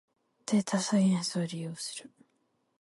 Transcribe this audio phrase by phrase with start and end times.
[0.47, 2.11] データサイエンスを利用する